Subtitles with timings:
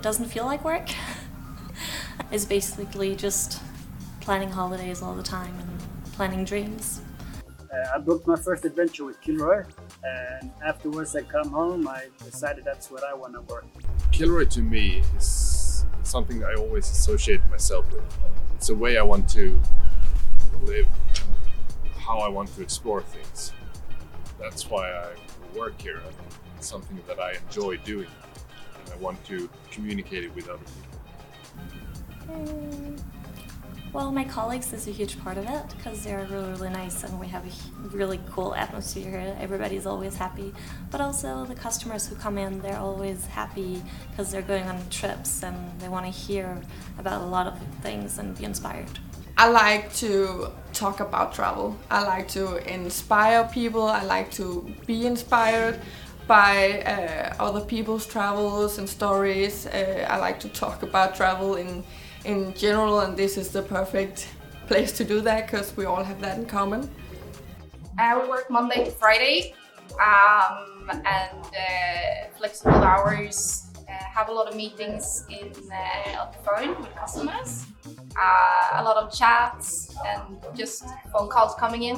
[0.00, 0.88] it doesn't feel like work.
[2.32, 3.60] is basically just
[4.20, 7.02] planning holidays all the time and planning dreams.
[7.70, 9.64] Uh, I booked my first adventure with Kilroy,
[10.02, 11.86] and afterwards I come home.
[11.86, 13.66] I decided that's what I want to work.
[14.10, 18.02] Kilroy to me is something I always associate myself with.
[18.54, 19.60] It's a way I want to
[20.62, 20.88] live,
[21.98, 23.52] how I want to explore things.
[24.38, 25.08] That's why I
[25.54, 25.98] work here.
[25.98, 26.14] and
[26.56, 28.29] It's something that I enjoy doing, and
[28.92, 30.98] I want to communicate it with other people.
[32.28, 33.00] Mm,
[33.92, 37.18] Well, my colleagues is a huge part of it because they're really, really nice and
[37.18, 39.36] we have a really cool atmosphere here.
[39.40, 40.54] Everybody's always happy.
[40.92, 45.42] But also the customers who come in, they're always happy because they're going on trips
[45.42, 46.60] and they want to hear
[46.98, 48.98] about a lot of things and be inspired.
[49.36, 51.76] I like to talk about travel.
[51.90, 53.86] I like to inspire people.
[53.88, 55.80] I like to be inspired
[56.30, 59.66] by uh, other people's travels and stories.
[59.66, 61.82] Uh, I like to talk about travel in
[62.24, 64.28] in general, and this is the perfect
[64.68, 66.88] place to do that because we all have that in common.
[67.98, 69.54] I work Monday to Friday
[69.98, 73.66] um, and uh, flexible hours.
[73.88, 77.66] Uh, have a lot of meetings in uh, on the phone with customers.
[78.14, 81.96] Uh, a lot of chats and just phone calls coming in,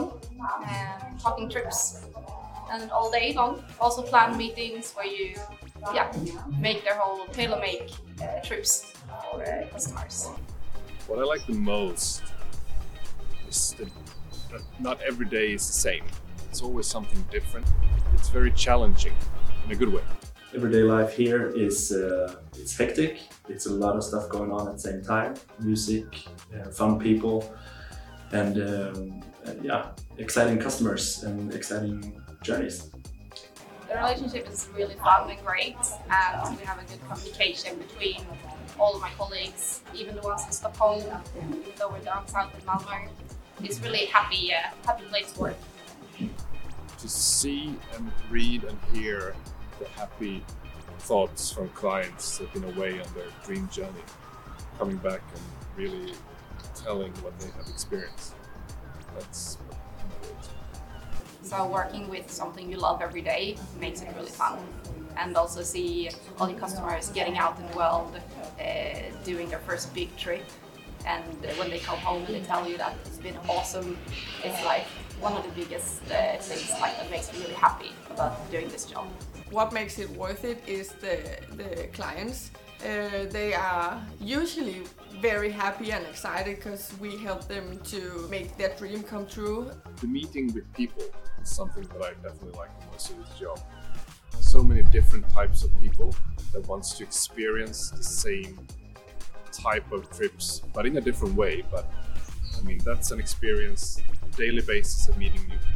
[0.67, 2.07] and talking trips,
[2.73, 3.62] and all day long.
[3.81, 5.37] Also plan meetings where you,
[5.95, 6.11] yeah,
[6.59, 7.92] make their whole tailor-make
[8.23, 8.92] uh, trips
[9.31, 10.31] for uh, customers.
[11.06, 12.23] What I like the most
[13.48, 13.89] is that,
[14.51, 16.05] that not every day is the same.
[16.48, 17.67] It's always something different.
[18.14, 19.14] It's very challenging
[19.64, 20.03] in a good way.
[20.55, 23.20] Everyday life here is uh, it's hectic.
[23.48, 25.34] It's a lot of stuff going on at the same time.
[25.61, 27.55] Music, uh, fun people,
[28.33, 32.91] and, um, and yeah, exciting customers and exciting journeys.
[33.89, 35.77] The relationship is really fun and great,
[36.11, 38.25] and we have a good communication between
[38.79, 41.03] all of my colleagues, even the ones in Stockholm,
[41.36, 43.09] even though we're down south in Malmö.
[43.63, 45.57] It's really happy, uh, happy place to work.
[46.19, 49.35] To see and read and hear
[49.79, 50.42] the happy
[51.01, 54.05] thoughts from clients that have been away on their dream journey,
[54.79, 55.42] coming back and
[55.77, 56.15] really
[56.75, 58.35] telling what they have experienced.
[59.15, 59.59] That's
[61.42, 64.58] So working with something you love every day makes it really fun.
[65.17, 68.19] And also see all your customers getting out in the world,
[68.58, 68.64] uh,
[69.25, 70.45] doing their first big trip.
[71.07, 71.25] And
[71.58, 73.98] when they come home and they tell you that it's been awesome,
[74.45, 74.86] it's like
[75.20, 78.85] one of the biggest uh, things like that makes me really happy about doing this
[78.85, 79.07] job.
[79.51, 81.19] What makes it worth it is the
[81.57, 82.51] the clients.
[82.83, 84.83] Uh, they are usually
[85.20, 89.70] very happy and excited because we help them to make their dream come true.
[90.01, 91.05] the meeting with people
[91.42, 93.61] is something that I definitely like the most of this job.
[94.41, 96.14] So many different types of people
[96.53, 98.67] that wants to experience the same
[99.51, 101.63] type of trips, but in a different way.
[101.70, 101.91] But
[102.58, 104.01] I mean, that's an experience
[104.36, 105.69] daily basis of meeting new people.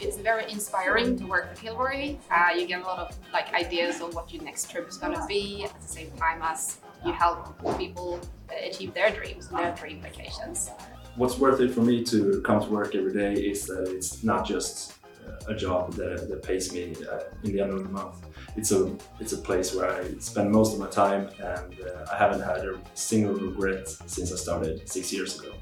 [0.00, 2.16] It's very inspiring to work for Kilroy.
[2.30, 5.14] Uh, you get a lot of like ideas on what your next trip is going
[5.14, 8.20] to be at the same time as you help people
[8.66, 10.70] achieve their dreams and their dream vacations.
[11.16, 14.44] What's worth it for me to come to work every day is that it's not
[14.44, 14.94] just
[15.24, 18.16] uh, a job that, that pays me uh, in the end of the month.
[18.56, 22.16] It's a it's a place where I spend most of my time, and uh, I
[22.16, 25.52] haven't had a single regret since I started six years ago.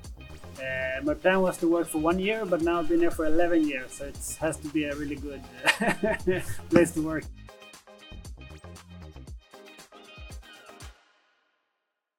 [0.59, 3.27] Uh, my plan was to work for one year, but now I've been there for
[3.27, 5.43] 11 years, so it has to be a really good
[6.71, 7.25] place to work.